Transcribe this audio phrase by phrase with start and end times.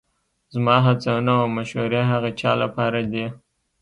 [0.53, 3.25] زما هڅونه او مشورې هغه چا لپاره دي